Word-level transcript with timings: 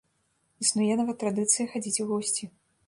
Існуе 0.65 0.93
нават 1.03 1.21
традыцыя 1.25 1.71
хадзіць 1.77 1.99
у 2.07 2.09
госці. 2.15 2.43